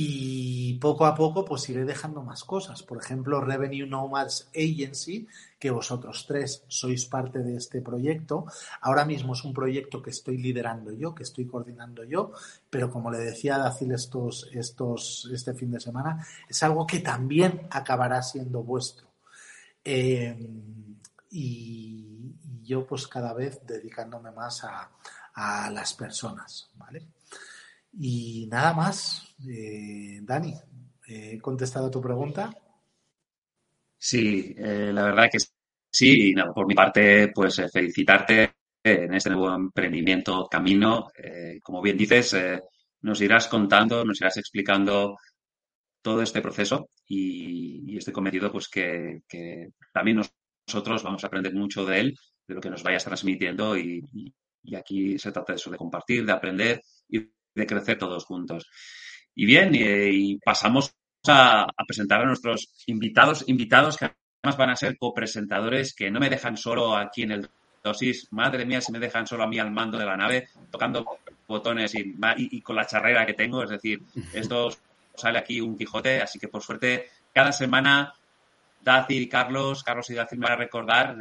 y 0.00 0.74
poco 0.74 1.06
a 1.06 1.14
poco 1.16 1.44
pues 1.44 1.68
iré 1.70 1.84
dejando 1.84 2.22
más 2.22 2.44
cosas. 2.44 2.84
Por 2.84 2.98
ejemplo, 2.98 3.40
Revenue 3.40 3.84
Nomads 3.84 4.48
Agency, 4.54 5.26
que 5.58 5.72
vosotros 5.72 6.24
tres 6.24 6.62
sois 6.68 7.04
parte 7.06 7.40
de 7.40 7.56
este 7.56 7.82
proyecto. 7.82 8.44
Ahora 8.80 9.04
mismo 9.04 9.32
es 9.32 9.42
un 9.42 9.52
proyecto 9.52 10.00
que 10.00 10.10
estoy 10.10 10.38
liderando 10.38 10.92
yo, 10.92 11.16
que 11.16 11.24
estoy 11.24 11.46
coordinando 11.48 12.04
yo, 12.04 12.30
pero 12.70 12.92
como 12.92 13.10
le 13.10 13.18
decía 13.18 13.56
a 13.56 13.58
Dacil 13.58 13.90
estos, 13.90 14.48
estos, 14.52 15.28
este 15.32 15.52
fin 15.54 15.72
de 15.72 15.80
semana, 15.80 16.24
es 16.48 16.62
algo 16.62 16.86
que 16.86 17.00
también 17.00 17.66
acabará 17.68 18.22
siendo 18.22 18.62
vuestro. 18.62 19.08
Eh, 19.84 20.38
y, 21.32 22.36
yo 22.62 22.86
pues 22.86 23.08
cada 23.08 23.32
vez 23.32 23.66
dedicándome 23.66 24.30
más 24.30 24.62
a, 24.62 24.90
a 25.34 25.70
las 25.70 25.94
personas, 25.94 26.70
¿vale? 26.76 27.08
Y 28.00 28.46
nada 28.50 28.72
más, 28.74 29.34
eh, 29.48 30.20
Dani, 30.22 30.54
¿he 31.06 31.38
contestado 31.38 31.90
tu 31.90 32.00
pregunta? 32.00 32.50
Sí, 33.98 34.54
eh, 34.56 34.90
la 34.92 35.02
verdad 35.04 35.28
que 35.30 35.38
sí. 35.90 36.30
Y 36.30 36.34
por 36.54 36.66
mi 36.66 36.74
parte, 36.74 37.28
pues 37.34 37.58
eh, 37.58 37.68
felicitarte 37.68 38.52
en 38.84 39.14
este 39.14 39.30
nuevo 39.30 39.54
emprendimiento 39.54 40.46
camino. 40.48 41.08
Eh, 41.16 41.58
como 41.62 41.82
bien 41.82 41.96
dices, 41.96 42.36
nos 43.02 43.20
irás 43.20 43.48
contando, 43.48 44.04
nos 44.04 44.20
irás 44.20 44.36
explicando 44.36 45.16
todo 46.02 46.22
este 46.22 46.40
proceso 46.40 46.90
y, 47.06 47.96
estoy 47.96 48.12
convencido 48.14 48.52
pues 48.52 48.68
que, 48.68 49.22
también 49.92 50.22
nosotros 50.66 51.02
vamos 51.02 51.24
a 51.24 51.26
aprender 51.26 51.52
mucho 51.54 51.84
de 51.84 52.00
él, 52.00 52.18
de 52.46 52.54
lo 52.54 52.60
que 52.60 52.70
nos 52.70 52.82
vayas 52.82 53.04
transmitiendo 53.04 53.76
y, 53.76 54.04
aquí 54.76 55.18
se 55.18 55.32
trata 55.32 55.52
de 55.52 55.56
eso, 55.56 55.70
de 55.70 55.76
compartir, 55.78 56.24
de 56.24 56.32
aprender 56.32 56.82
y 57.08 57.18
de 57.54 57.66
crecer 57.66 57.98
todos 57.98 58.24
juntos. 58.24 58.68
Y 59.34 59.46
bien, 59.46 59.70
y 59.74 60.38
pasamos 60.38 60.92
a, 61.26 61.66
presentar 61.86 62.22
a 62.22 62.26
nuestros 62.26 62.70
invitados, 62.86 63.44
invitados 63.48 63.96
que 63.96 64.06
además 64.42 64.58
van 64.58 64.70
a 64.70 64.76
ser 64.76 64.96
copresentadores 64.96 65.94
que 65.94 66.10
no 66.10 66.20
me 66.20 66.30
dejan 66.30 66.56
solo 66.56 66.96
aquí 66.96 67.22
en 67.22 67.32
el 67.32 67.50
dosis. 67.82 68.28
Madre 68.30 68.64
mía, 68.64 68.80
si 68.80 68.92
me 68.92 68.98
dejan 68.98 69.26
solo 69.26 69.44
a 69.44 69.46
mí 69.46 69.58
al 69.58 69.70
mando 69.70 69.98
de 69.98 70.06
la 70.06 70.16
nave, 70.16 70.48
tocando 70.70 71.18
botones 71.46 71.94
y, 71.94 72.60
con 72.60 72.76
la 72.76 72.86
charrera 72.86 73.26
que 73.26 73.34
tengo. 73.34 73.62
Es 73.62 73.70
decir, 73.70 74.02
esto 74.32 74.70
sale 75.14 75.38
aquí 75.38 75.60
un 75.60 75.76
Quijote, 75.76 76.20
así 76.20 76.38
que 76.38 76.48
por 76.48 76.62
suerte 76.62 77.08
cada 77.32 77.52
semana 77.52 78.12
Daci 78.82 79.16
y 79.16 79.28
Carlos, 79.28 79.82
Carlos 79.82 80.08
y 80.10 80.14
Daci 80.14 80.36
me 80.36 80.44
van 80.44 80.52
a 80.52 80.56
recordar 80.56 81.16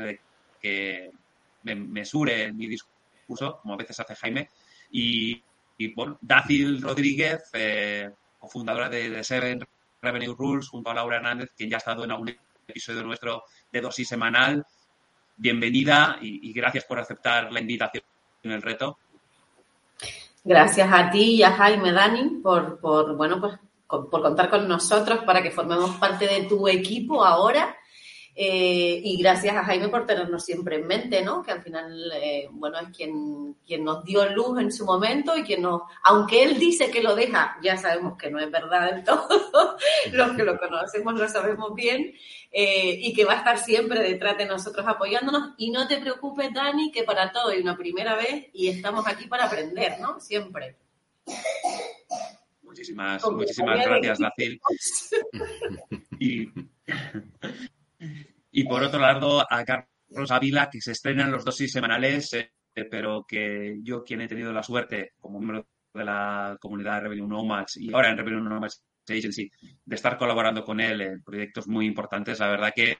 que 0.62 1.12
me, 1.64 1.76
me 1.76 2.06
sure 2.06 2.52
mi 2.54 2.68
discurso, 2.68 3.60
como 3.62 3.74
a 3.74 3.78
veces 3.78 4.00
hace 4.00 4.16
Jaime, 4.16 4.50
y, 4.92 5.42
bueno, 5.96 6.18
Daci 6.22 6.80
Rodríguez, 6.80 7.50
eh, 7.54 8.10
cofundadora 8.40 8.90
de, 8.90 9.10
de 9.10 9.24
Seven 9.24 9.60
Revenue 10.02 10.36
Rules 10.38 10.68
junto 10.70 10.90
a 10.90 10.94
Laura 10.94 11.18
Hernández, 11.18 11.52
quien 11.56 11.70
ya 11.70 11.78
ha 11.78 11.80
estado 11.80 12.04
en 12.04 12.12
algún 12.12 12.36
episodio 12.68 13.04
nuestro 13.04 13.44
de 13.72 13.82
dosis 13.82 14.08
semanal. 14.08 14.66
Bienvenida 15.36 16.18
y, 16.22 16.52
gracias 16.52 16.86
por 16.86 17.00
aceptar 17.00 17.52
la 17.52 17.60
invitación 17.62 18.04
en 18.44 18.52
el 18.52 18.62
reto. 18.62 18.98
Gracias 20.44 20.90
a 20.92 21.10
ti 21.12 21.36
y 21.36 21.44
a 21.44 21.52
Jaime 21.52 21.92
Dani 21.92 22.40
por, 22.42 22.80
por 22.80 23.16
bueno, 23.16 23.40
pues, 23.40 23.54
por 23.88 24.22
contar 24.22 24.50
con 24.50 24.68
nosotros 24.68 25.20
para 25.26 25.44
que 25.44 25.52
formemos 25.52 25.92
parte 25.98 26.26
de 26.28 26.44
tu 26.44 26.68
equipo 26.68 27.24
ahora 27.24 27.76
eh, 28.40 29.02
y 29.04 29.18
gracias 29.18 29.56
a 29.56 29.64
Jaime 29.64 29.90
por 29.90 30.06
tenernos 30.06 30.46
siempre 30.46 30.76
en 30.76 30.86
mente, 30.86 31.24
¿no? 31.24 31.42
Que 31.42 31.54
al 31.54 31.64
final, 31.64 32.12
eh, 32.22 32.48
bueno, 32.52 32.78
es 32.78 32.96
quien, 32.96 33.56
quien 33.66 33.84
nos 33.84 34.04
dio 34.04 34.30
luz 34.30 34.60
en 34.62 34.72
su 34.72 34.86
momento 34.86 35.36
y 35.36 35.42
quien 35.42 35.64
nos, 35.64 35.82
aunque 36.04 36.44
él 36.44 36.60
dice 36.60 36.92
que 36.92 37.02
lo 37.02 37.16
deja, 37.16 37.58
ya 37.64 37.78
sabemos 37.78 38.16
que 38.16 38.30
no 38.30 38.40
es 38.40 38.52
verdad 38.52 38.94
del 38.94 39.04
todo, 39.04 39.28
los 40.12 40.32
que 40.34 40.44
lo 40.44 40.60
conocemos 40.60 41.16
lo 41.16 41.28
sabemos 41.28 41.74
bien, 41.74 42.14
eh, 42.52 43.00
y 43.02 43.12
que 43.16 43.26
va 43.26 43.34
a 43.34 43.38
estar 43.38 43.58
siempre 43.58 44.04
detrás 44.04 44.38
de 44.38 44.46
nosotros 44.46 44.86
apoyándonos. 44.88 45.56
Y 45.58 45.72
no 45.72 45.88
te 45.88 45.98
preocupes, 45.98 46.54
Dani, 46.54 46.92
que 46.92 47.02
para 47.02 47.32
todo 47.32 47.50
hay 47.50 47.62
una 47.62 47.76
primera 47.76 48.16
vez 48.16 48.50
y 48.54 48.68
estamos 48.68 49.08
aquí 49.08 49.26
para 49.26 49.46
aprender, 49.46 50.00
¿no? 50.00 50.20
Siempre. 50.20 50.76
Muchísimas, 52.62 53.26
muchísimas 53.32 53.84
gracias, 53.84 54.20
Nacil. 54.20 54.62
Y 56.20 56.50
y 58.58 58.64
por 58.64 58.82
otro 58.82 59.00
lado, 59.00 59.46
a 59.48 59.64
Carlos 59.64 60.32
Ávila, 60.32 60.68
que 60.68 60.82
se 60.82 60.94
estrenan 60.94 61.32
los 61.32 61.46
dosis 61.46 61.72
semanales, 61.72 62.34
eh, 62.34 62.50
pero 62.90 63.24
que 63.28 63.78
yo, 63.84 64.04
quien 64.04 64.22
he 64.22 64.28
tenido 64.28 64.52
la 64.52 64.64
suerte, 64.64 65.12
como 65.20 65.38
miembro 65.38 65.68
de 65.94 66.04
la 66.04 66.58
comunidad 66.60 67.04
Rebellion 67.04 67.30
Nomads 67.30 67.78
y 67.78 67.94
ahora 67.94 68.10
en 68.10 68.18
Rebellion 68.18 68.50
Nomads 68.50 68.84
Agency, 69.08 69.52
de 69.86 69.96
estar 69.96 70.18
colaborando 70.18 70.64
con 70.64 70.80
él 70.80 71.02
en 71.02 71.24
proyectos 71.24 71.68
muy 71.68 71.86
importantes, 71.86 72.40
la 72.40 72.48
verdad 72.48 72.74
que 72.76 72.98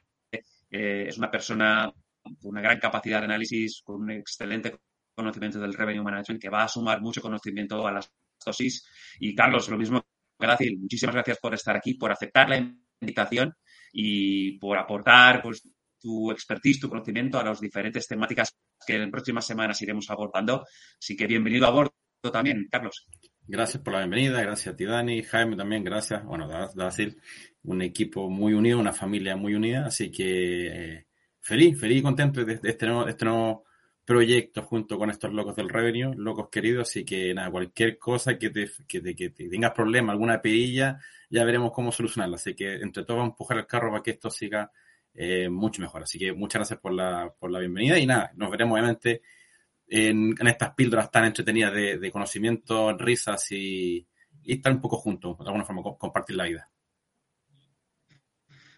eh, 0.70 1.06
es 1.08 1.18
una 1.18 1.32
persona 1.32 1.92
con 2.22 2.52
una 2.52 2.62
gran 2.62 2.80
capacidad 2.80 3.18
de 3.22 3.26
análisis, 3.26 3.82
con 3.84 4.04
un 4.04 4.12
excelente 4.12 4.78
conocimiento 5.16 5.60
del 5.60 5.74
revenue 5.74 6.04
management, 6.04 6.40
que 6.40 6.50
va 6.50 6.66
a 6.66 6.68
sumar 6.68 7.02
mucho 7.02 7.20
conocimiento 7.20 7.88
a 7.88 7.94
las 7.94 8.12
dosis. 8.46 8.88
Y 9.20 9.34
Carlos, 9.34 9.68
lo 9.70 9.78
mismo 9.80 10.06
que 10.38 10.78
muchísimas 10.78 11.16
gracias 11.16 11.40
por 11.40 11.56
estar 11.56 11.76
aquí, 11.76 11.96
por 11.96 12.12
aceptar 12.12 12.48
la 12.48 12.58
invitación 13.02 13.56
y 13.94 14.58
por 14.60 14.78
aportar 14.78 15.42
pues, 15.42 15.68
tu 16.00 16.32
expertise, 16.32 16.80
tu 16.80 16.90
conocimiento 16.90 17.40
a 17.40 17.44
las 17.44 17.60
diferentes 17.60 18.08
temáticas 18.08 18.56
que 18.86 18.96
en 18.96 19.12
próximas 19.12 19.46
semanas 19.46 19.82
iremos 19.82 20.10
abordando. 20.10 20.66
Así 21.00 21.16
que 21.16 21.28
bienvenido 21.28 21.68
a 21.68 21.72
bordo 21.72 21.92
también, 22.32 22.68
Carlos. 22.70 23.08
Gracias 23.50 23.82
por 23.82 23.94
la 23.94 24.00
bienvenida, 24.00 24.42
gracias 24.42 24.74
a 24.74 24.76
ti, 24.76 24.84
Dani, 24.84 25.24
Jaime 25.24 25.56
también, 25.56 25.84
gracias. 25.84 26.24
Bueno, 26.26 26.50
Dacil, 26.76 27.18
un 27.64 27.82
equipo 27.82 28.30
muy 28.30 28.54
unido, 28.54 28.78
una 28.78 28.92
familia 28.92 29.38
muy 29.38 29.56
unida, 29.56 29.86
así 29.86 30.12
que 30.12 30.68
eh, 30.68 31.08
feliz, 31.40 31.80
feliz 31.80 32.00
y 32.00 32.02
contento 32.02 32.44
de, 32.44 32.60
este, 32.62 32.86
nuevo, 32.86 33.08
este 33.08 33.24
nuevo 33.24 33.67
proyecto 34.08 34.62
junto 34.64 34.98
con 34.98 35.10
estos 35.10 35.34
locos 35.34 35.54
del 35.58 35.68
revenue, 35.68 36.16
locos 36.16 36.48
queridos, 36.50 36.88
así 36.88 37.04
que 37.04 37.34
nada, 37.34 37.52
cualquier 37.52 38.00
cosa 38.00 38.38
que 38.38 38.50
te, 38.52 38.72
que 38.88 39.02
te, 39.02 39.14
que 39.14 39.30
tengas 39.32 39.74
problema, 39.74 40.14
alguna 40.14 40.42
pedilla, 40.42 40.98
ya 41.30 41.44
veremos 41.44 41.74
cómo 41.74 41.92
solucionarla. 41.92 42.38
Así 42.38 42.56
que 42.56 42.76
entre 42.76 43.04
todos 43.04 43.18
vamos 43.18 43.32
a 43.32 43.34
empujar 43.34 43.58
el 43.58 43.68
carro 43.68 43.92
para 43.92 44.02
que 44.02 44.12
esto 44.12 44.30
siga 44.30 44.72
eh, 45.14 45.50
mucho 45.50 45.82
mejor. 45.82 46.04
Así 46.04 46.18
que 46.18 46.32
muchas 46.32 46.60
gracias 46.62 46.80
por 46.80 46.94
la, 46.94 47.34
por 47.38 47.52
la 47.52 47.60
bienvenida 47.60 48.00
y 48.00 48.06
nada, 48.06 48.32
nos 48.36 48.50
veremos 48.50 48.76
obviamente 48.76 49.24
en, 49.86 50.36
estas 50.48 50.74
píldoras 50.74 51.12
tan 51.12 51.26
entretenidas 51.26 51.74
de, 51.74 52.10
conocimiento, 52.10 52.98
risas 52.98 53.52
y, 53.52 54.08
estar 54.46 54.72
un 54.72 54.80
poco 54.80 54.96
juntos, 54.96 55.38
de 55.38 55.46
alguna 55.48 55.66
forma, 55.66 55.84
compartir 55.98 56.38
la 56.38 56.46
vida. 56.46 56.72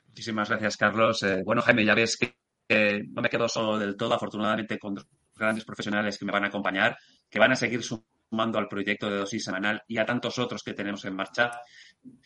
Muchísimas 0.08 0.50
gracias, 0.50 0.76
Carlos. 0.76 1.22
Eh, 1.22 1.44
bueno, 1.46 1.62
Jaime, 1.62 1.86
ya 1.86 1.94
ves 1.94 2.18
que 2.18 2.34
no 2.70 3.22
me 3.22 3.30
quedo 3.30 3.48
solo 3.48 3.78
del 3.78 3.96
todo, 3.96 4.14
afortunadamente, 4.14 4.78
con 4.78 4.96
grandes 5.36 5.66
profesionales 5.66 6.18
que 6.18 6.26
me 6.26 6.32
van 6.32 6.44
a 6.44 6.48
acompañar, 6.48 6.98
que 7.30 7.40
van 7.40 7.52
a 7.52 7.56
seguir 7.56 7.82
sumando 7.82 8.60
al 8.60 8.68
proyecto 8.68 9.10
de 9.10 9.18
dosis 9.18 9.44
semanal 9.44 9.82
y 9.88 9.98
a 9.98 10.06
tantos 10.06 10.38
otros 10.38 10.62
que 10.64 10.74
tenemos 10.74 11.04
en 11.06 11.16
marcha. 11.16 11.52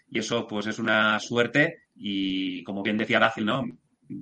Y 0.08 0.20
eso, 0.20 0.46
pues, 0.48 0.68
es 0.68 0.80
una 0.80 1.20
suerte 1.20 1.86
y, 1.96 2.64
como 2.64 2.84
bien 2.84 2.98
decía 2.98 3.20
Dácil, 3.20 3.46
¿no? 3.46 3.64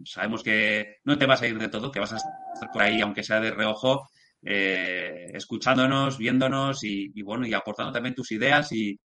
Sabemos 0.06 0.44
que 0.44 0.98
no 1.06 1.18
te 1.18 1.26
vas 1.26 1.42
a 1.42 1.48
ir 1.48 1.58
de 1.58 1.70
todo, 1.70 1.92
que 1.92 2.00
vas 2.00 2.14
a 2.14 2.18
estar 2.18 2.70
por 2.72 2.84
ahí, 2.84 3.02
aunque 3.02 3.24
sea 3.24 3.40
de 3.40 3.52
reojo, 3.52 4.08
eh, 4.44 5.28
escuchándonos, 5.34 6.18
viéndonos 6.18 6.84
y, 6.84 7.22
bueno, 7.24 7.48
y 7.48 7.54
aportando 7.54 7.92
también 7.92 8.16
tus 8.16 8.32
ideas 8.32 8.72
y, 8.72 9.00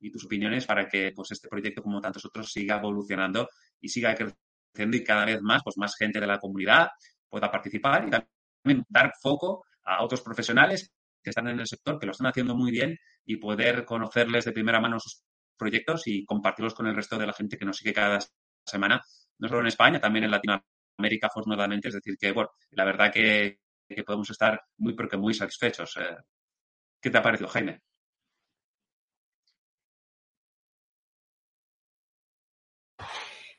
y 0.00 0.10
tus 0.10 0.24
opiniones 0.24 0.66
para 0.66 0.88
que, 0.88 1.12
pues, 1.14 1.32
este 1.32 1.48
proyecto, 1.48 1.82
como 1.82 2.00
tantos 2.00 2.24
otros, 2.24 2.50
siga 2.50 2.78
evolucionando 2.78 3.48
y 3.80 3.88
siga 3.88 4.14
creciendo 4.14 4.47
y 4.78 5.04
cada 5.04 5.24
vez 5.24 5.40
más, 5.42 5.62
pues, 5.62 5.76
más 5.76 5.94
gente 5.96 6.20
de 6.20 6.26
la 6.26 6.38
comunidad 6.38 6.88
pueda 7.28 7.50
participar 7.50 8.06
y 8.06 8.10
también 8.10 8.84
dar 8.88 9.12
foco 9.20 9.64
a 9.84 10.02
otros 10.02 10.20
profesionales 10.22 10.92
que 11.22 11.30
están 11.30 11.48
en 11.48 11.60
el 11.60 11.66
sector, 11.66 11.98
que 11.98 12.06
lo 12.06 12.12
están 12.12 12.28
haciendo 12.28 12.54
muy 12.54 12.70
bien 12.70 12.96
y 13.24 13.36
poder 13.36 13.84
conocerles 13.84 14.44
de 14.44 14.52
primera 14.52 14.80
mano 14.80 14.98
sus 15.00 15.22
proyectos 15.56 16.06
y 16.06 16.24
compartirlos 16.24 16.74
con 16.74 16.86
el 16.86 16.94
resto 16.94 17.18
de 17.18 17.26
la 17.26 17.32
gente 17.32 17.58
que 17.58 17.64
nos 17.64 17.76
sigue 17.76 17.92
cada 17.92 18.18
semana, 18.64 19.02
no 19.38 19.48
solo 19.48 19.60
en 19.60 19.66
España, 19.66 20.00
también 20.00 20.24
en 20.24 20.30
Latinoamérica, 20.30 21.26
afortunadamente. 21.26 21.88
Es 21.88 21.94
decir, 21.94 22.16
que, 22.18 22.32
bueno, 22.32 22.50
la 22.70 22.84
verdad 22.84 23.12
que, 23.12 23.58
podemos 24.06 24.30
estar 24.30 24.60
muy, 24.78 24.94
porque 24.94 25.16
muy 25.16 25.34
satisfechos. 25.34 25.96
Eh, 25.96 26.16
¿Qué 27.00 27.10
te 27.10 27.18
ha 27.18 27.22
parecido, 27.22 27.48
Jaime? 27.48 27.80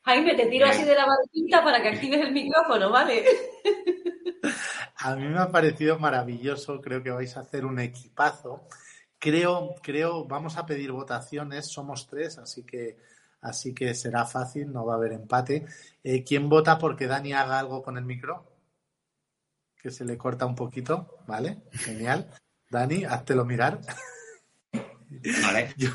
Jaime, 0.03 0.35
te 0.35 0.45
tiro 0.47 0.65
así 0.65 0.83
de 0.83 0.95
la 0.95 1.05
barquita 1.05 1.63
para 1.63 1.81
que 1.81 1.89
actives 1.89 2.21
el 2.21 2.31
micrófono, 2.31 2.89
¿vale? 2.89 3.23
A 5.01 5.15
mí 5.15 5.27
me 5.27 5.39
ha 5.39 5.49
parecido 5.49 5.97
maravilloso, 5.97 6.81
creo 6.81 7.01
que 7.01 7.11
vais 7.11 7.35
a 7.37 7.41
hacer 7.41 7.65
un 7.65 7.79
equipazo. 7.79 8.67
Creo, 9.17 9.75
creo, 9.81 10.25
vamos 10.25 10.57
a 10.57 10.65
pedir 10.65 10.91
votaciones, 10.91 11.67
somos 11.67 12.07
tres, 12.07 12.37
así 12.37 12.65
que, 12.65 12.97
así 13.41 13.73
que 13.73 13.93
será 13.93 14.25
fácil, 14.25 14.71
no 14.71 14.85
va 14.85 14.93
a 14.93 14.97
haber 14.97 15.13
empate. 15.13 15.65
Eh, 16.03 16.23
¿Quién 16.23 16.49
vota 16.49 16.77
porque 16.77 17.07
Dani 17.07 17.33
haga 17.33 17.59
algo 17.59 17.81
con 17.81 17.97
el 17.97 18.05
micro? 18.05 18.45
Que 19.81 19.89
se 19.91 20.03
le 20.03 20.17
corta 20.17 20.45
un 20.45 20.55
poquito, 20.55 21.19
¿vale? 21.27 21.63
Genial. 21.71 22.29
Dani, 22.69 23.05
háztelo 23.05 23.45
mirar. 23.45 23.79
Yo, 25.77 25.89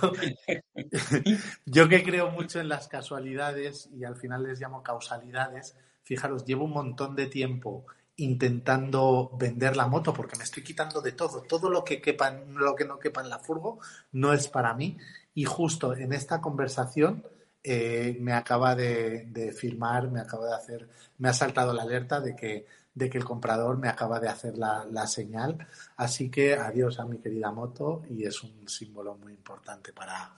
yo 1.67 1.89
que 1.89 2.03
creo 2.03 2.31
mucho 2.31 2.61
en 2.61 2.69
las 2.69 2.89
casualidades 2.89 3.89
y 3.93 4.05
al 4.05 4.17
final 4.17 4.43
les 4.43 4.61
llamo 4.61 4.83
causalidades, 4.83 5.77
fijaros, 6.03 6.45
llevo 6.45 6.65
un 6.65 6.73
montón 6.73 7.15
de 7.15 7.27
tiempo 7.27 7.87
intentando 8.17 9.31
vender 9.39 9.77
la 9.77 9.87
moto 9.87 10.13
porque 10.13 10.37
me 10.37 10.45
estoy 10.45 10.63
quitando 10.63 11.01
de 11.01 11.13
todo. 11.13 11.43
Todo 11.43 11.71
lo 11.71 11.85
que 11.85 12.01
quepa, 12.01 12.31
lo 12.31 12.75
que 12.75 12.85
no 12.85 12.99
quepa 12.99 13.21
en 13.21 13.29
la 13.29 13.39
furgo 13.39 13.81
no 14.13 14.33
es 14.33 14.49
para 14.49 14.75
mí. 14.75 14.99
Y 15.35 15.45
justo 15.45 15.95
en 15.95 16.13
esta 16.13 16.41
conversación 16.41 17.25
eh, 17.63 18.17
me 18.21 18.33
acaba 18.33 18.75
de, 18.75 19.55
firmar, 19.57 20.11
me 20.11 20.21
acaba 20.21 20.47
de 20.49 20.55
hacer, 20.55 20.89
me 21.19 21.29
ha 21.29 21.33
saltado 21.33 21.73
la 21.73 21.83
alerta 21.83 22.21
de 22.21 22.37
que, 22.37 22.67
de 22.95 23.11
que 23.11 23.19
el 23.19 23.25
comprador 23.25 23.77
me 23.79 23.89
acaba 23.89 24.21
de 24.21 24.29
hacer 24.29 24.57
la, 24.57 25.07
señal. 25.07 25.67
Así 25.97 26.31
que 26.31 26.55
adiós 26.55 27.01
a 27.01 27.05
mi 27.05 27.19
querida 27.19 27.51
moto 27.51 28.03
y 28.09 28.25
es 28.25 28.43
un 28.43 28.69
símbolo 28.69 29.17
muy 29.17 29.33
importante 29.33 29.93
para, 29.93 30.35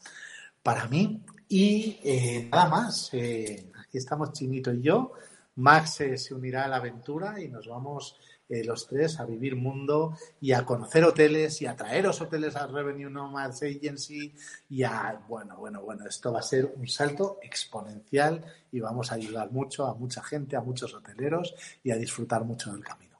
para 0.63 0.87
mí. 0.87 1.23
Y 1.49 2.01
eh, 2.03 2.49
nada 2.51 2.69
más, 2.69 3.11
eh, 3.13 3.71
Aquí 3.87 3.99
estamos 3.99 4.33
Chinito 4.33 4.73
y 4.73 4.83
yo. 4.83 5.13
Max 5.57 6.03
se 6.17 6.35
unirá 6.35 6.65
a 6.65 6.69
la 6.69 6.77
aventura 6.77 7.41
y 7.41 7.49
nos 7.49 7.69
vamos 7.69 8.19
eh, 8.49 8.65
los 8.65 8.87
tres 8.87 9.19
a 9.19 9.25
vivir 9.25 9.57
mundo 9.57 10.17
y 10.41 10.53
a 10.53 10.65
conocer 10.65 11.05
hoteles 11.05 11.61
y 11.63 11.67
a 11.67 11.75
traeros 11.75 12.21
hoteles 12.21 12.55
al 12.57 12.73
Revenue 12.73 13.11
Nomads 13.11 13.63
Agency 13.63 14.33
y 14.69 14.85
a, 14.85 15.21
bueno, 15.27 15.57
bueno, 15.57 15.83
bueno, 15.83 16.07
esto 16.07 16.33
va 16.33 16.41
a 16.41 16.43
ser 16.43 16.73
un 16.77 16.87
salto 16.87 17.39
exponencial 17.43 18.45
y 18.71 18.81
vamos 18.81 19.11
a 19.11 19.17
ayudar 19.17 19.51
mucho 19.51 19.87
a 19.87 19.95
mucha 19.95 20.23
gente, 20.23 20.57
a 20.57 20.61
muchos 20.61 20.95
hoteleros 20.95 21.55
y 21.83 21.91
a 21.91 21.97
disfrutar 21.97 22.45
mucho 22.45 22.73
del 22.73 22.85
camino. 22.85 23.17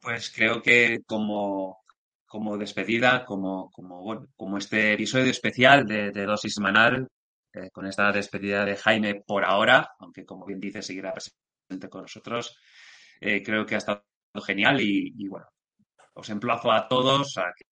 Pues 0.00 0.30
creo 0.30 0.62
que 0.62 1.02
como, 1.06 1.84
como 2.26 2.56
despedida, 2.56 3.24
como, 3.24 3.70
como, 3.70 4.02
bueno, 4.02 4.28
como 4.36 4.58
este 4.58 4.94
episodio 4.94 5.30
especial 5.30 5.86
de, 5.86 6.10
de 6.10 6.24
Dosis 6.24 6.54
Semanal, 6.54 7.08
eh, 7.52 7.70
con 7.70 7.86
esta 7.86 8.12
despedida 8.12 8.64
de 8.64 8.76
Jaime 8.76 9.22
por 9.26 9.44
ahora, 9.44 9.90
aunque 9.98 10.24
como 10.24 10.46
bien 10.46 10.60
dice, 10.60 10.82
seguirá 10.82 11.12
presente 11.12 11.49
con 11.88 12.02
nosotros, 12.02 12.58
eh, 13.20 13.42
creo 13.42 13.64
que 13.64 13.74
ha 13.74 13.78
estado 13.78 14.04
genial 14.44 14.80
y, 14.80 15.14
y, 15.16 15.28
bueno, 15.28 15.46
os 16.14 16.28
emplazo 16.30 16.72
a 16.72 16.88
todos 16.88 17.38
a 17.38 17.52
que, 17.56 17.64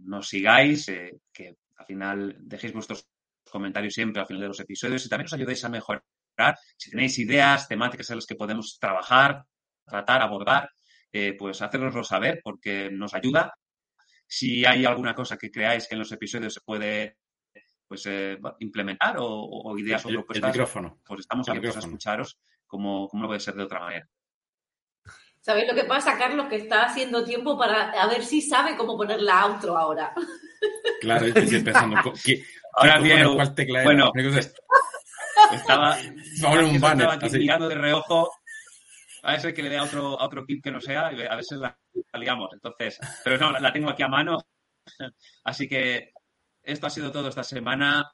nos 0.00 0.28
sigáis, 0.28 0.88
eh, 0.88 1.18
que 1.32 1.56
al 1.76 1.86
final 1.86 2.36
dejéis 2.40 2.72
vuestros 2.72 3.08
comentarios 3.50 3.94
siempre 3.94 4.20
al 4.20 4.26
final 4.26 4.42
de 4.42 4.48
los 4.48 4.60
episodios 4.60 5.04
y 5.04 5.08
también 5.08 5.26
os 5.26 5.32
ayudéis 5.32 5.64
a 5.64 5.68
mejorar. 5.68 6.02
Si 6.76 6.90
tenéis 6.90 7.18
ideas, 7.18 7.68
temáticas 7.68 8.10
en 8.10 8.16
las 8.16 8.26
que 8.26 8.34
podemos 8.34 8.78
trabajar, 8.78 9.44
tratar, 9.84 10.22
abordar, 10.22 10.70
eh, 11.12 11.34
pues 11.38 11.62
hacérnoslo 11.62 12.04
saber 12.04 12.40
porque 12.42 12.90
nos 12.90 13.14
ayuda. 13.14 13.52
Si 14.26 14.64
hay 14.64 14.84
alguna 14.84 15.14
cosa 15.14 15.36
que 15.36 15.50
creáis 15.50 15.86
que 15.86 15.94
en 15.94 16.00
los 16.00 16.12
episodios 16.12 16.54
se 16.54 16.60
puede 16.60 17.16
pues 17.86 18.06
eh, 18.06 18.38
implementar 18.60 19.18
o, 19.18 19.26
o, 19.26 19.78
ideas 19.78 20.04
el, 20.06 20.16
o 20.16 20.18
propuestas, 20.20 20.48
el 20.48 20.52
micrófono. 20.52 21.00
pues 21.04 21.20
estamos 21.20 21.48
abiertos 21.48 21.76
a 21.76 21.80
escucharos 21.80 22.38
como, 22.74 23.08
como 23.08 23.22
no 23.22 23.28
puede 23.28 23.38
ser 23.40 23.54
de 23.54 23.62
otra 23.62 23.78
manera. 23.80 24.08
¿Sabéis 25.40 25.68
lo 25.68 25.74
que 25.74 25.84
pasa, 25.84 26.18
Carlos? 26.18 26.46
Que 26.48 26.56
está 26.56 26.84
haciendo 26.86 27.22
tiempo 27.24 27.56
para 27.56 27.90
a 27.92 28.06
ver 28.08 28.24
si 28.24 28.40
sabe 28.42 28.76
cómo 28.76 28.96
poner 28.96 29.20
la 29.22 29.44
outro 29.46 29.76
ahora. 29.78 30.12
Claro, 31.00 31.26
estoy 31.26 31.62
pensando, 31.62 31.96
co- 32.02 32.14
¿qué- 32.24 32.42
Ahora 32.76 32.94
cómo- 32.94 33.04
bien, 33.04 33.34
¿cuál 33.34 33.54
tecla 33.54 33.78
era? 33.82 33.84
bueno, 33.84 34.12
Estaba, 35.52 35.96
Vamos 35.96 36.44
a 36.44 36.48
poner 36.50 36.64
un 36.64 36.80
banner, 36.80 37.06
estaba 37.08 37.26
aquí 37.26 37.38
mirando 37.38 37.68
de 37.68 37.74
reojo 37.74 38.30
a 39.22 39.32
ver 39.32 39.40
si 39.40 39.52
que 39.54 39.62
le 39.62 39.70
dé 39.70 39.76
a 39.78 39.84
otro, 39.84 40.18
a 40.20 40.24
otro 40.26 40.44
clip 40.44 40.62
que 40.64 40.70
no 40.70 40.80
sea 40.80 41.12
y 41.12 41.22
a 41.22 41.36
veces 41.36 41.58
la, 41.58 41.78
la 42.12 42.18
liamos. 42.18 42.50
Entonces, 42.52 42.98
pero 43.22 43.38
no, 43.38 43.52
la, 43.52 43.60
la 43.60 43.72
tengo 43.72 43.90
aquí 43.90 44.02
a 44.02 44.08
mano. 44.08 44.38
Así 45.44 45.68
que 45.68 46.12
esto 46.62 46.86
ha 46.86 46.90
sido 46.90 47.10
todo 47.12 47.28
esta 47.28 47.42
semana. 47.44 48.10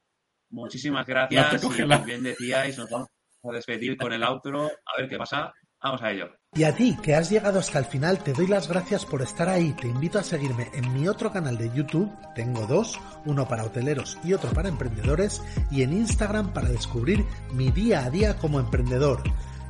Muchísimas 0.50 1.06
gracias. 1.06 1.62
Y 1.64 1.82
como 1.82 2.04
bien 2.04 2.22
decíais, 2.24 2.76
nos 2.78 2.90
vamos 2.90 3.08
a 3.42 3.52
despedir 3.52 3.96
con 3.96 4.12
el 4.12 4.22
outro. 4.22 4.66
A 4.66 5.00
ver 5.00 5.08
qué 5.08 5.16
pasa. 5.16 5.52
Vamos 5.82 6.02
a 6.02 6.10
ello. 6.10 6.28
Y 6.52 6.64
a 6.64 6.74
ti, 6.74 6.96
que 7.02 7.14
has 7.14 7.30
llegado 7.30 7.58
hasta 7.58 7.78
el 7.78 7.86
final, 7.86 8.22
te 8.22 8.34
doy 8.34 8.46
las 8.46 8.68
gracias 8.68 9.06
por 9.06 9.22
estar 9.22 9.48
ahí. 9.48 9.72
Te 9.72 9.86
invito 9.86 10.18
a 10.18 10.22
seguirme 10.22 10.68
en 10.74 10.92
mi 10.92 11.08
otro 11.08 11.32
canal 11.32 11.56
de 11.56 11.70
YouTube, 11.74 12.12
tengo 12.34 12.66
dos, 12.66 13.00
uno 13.24 13.48
para 13.48 13.64
hoteleros 13.64 14.18
y 14.22 14.34
otro 14.34 14.50
para 14.50 14.68
emprendedores, 14.68 15.42
y 15.70 15.82
en 15.82 15.94
Instagram 15.94 16.52
para 16.52 16.68
descubrir 16.68 17.24
mi 17.54 17.70
día 17.70 18.04
a 18.04 18.10
día 18.10 18.36
como 18.36 18.60
emprendedor. 18.60 19.22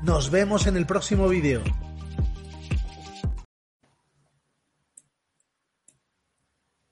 Nos 0.02 0.30
vemos 0.30 0.66
en 0.66 0.76
el 0.76 0.86
próximo 0.86 1.28
vídeo. 1.28 1.62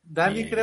Dani, 0.03 0.45
creo 0.45 0.57